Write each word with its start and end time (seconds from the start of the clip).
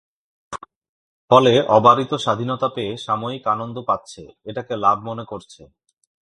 ফলে 1.31 1.53
অবারিত 1.69 2.11
স্বাধীনতা 2.15 2.67
পেয়ে 2.75 2.93
সাময়িক 2.97 3.43
আনন্দ 3.47 3.77
পাচ্ছে, 3.89 4.21
এটাকে 4.45 4.73
লাভ 4.75 4.97
মনে 5.03 5.23
করছে। 5.25 5.61